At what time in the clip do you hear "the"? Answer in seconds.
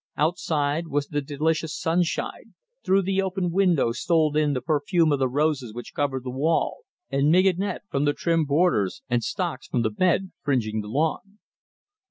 1.09-1.21, 3.03-3.21, 4.53-4.59, 5.19-5.29, 6.23-6.31, 8.05-8.13, 9.83-9.91, 10.81-10.87